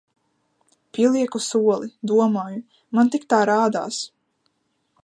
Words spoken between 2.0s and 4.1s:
domāju man tik tā rādās.